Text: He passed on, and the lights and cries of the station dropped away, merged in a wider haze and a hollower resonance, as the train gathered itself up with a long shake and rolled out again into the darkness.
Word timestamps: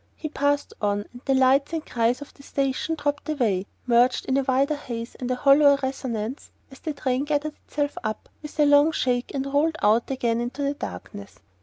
He 0.15 0.29
passed 0.29 0.73
on, 0.81 1.05
and 1.13 1.21
the 1.25 1.35
lights 1.35 1.73
and 1.73 1.85
cries 1.85 2.21
of 2.23 2.33
the 2.33 2.41
station 2.41 2.95
dropped 2.95 3.29
away, 3.29 3.67
merged 3.85 4.25
in 4.25 4.35
a 4.35 4.41
wider 4.41 4.75
haze 4.75 5.13
and 5.13 5.29
a 5.29 5.35
hollower 5.35 5.77
resonance, 5.83 6.49
as 6.71 6.79
the 6.79 6.93
train 6.93 7.23
gathered 7.23 7.53
itself 7.67 7.99
up 8.03 8.27
with 8.41 8.59
a 8.59 8.65
long 8.65 8.91
shake 8.93 9.31
and 9.35 9.45
rolled 9.45 9.77
out 9.83 10.09
again 10.09 10.41
into 10.41 10.63
the 10.63 10.73
darkness. 10.73 11.37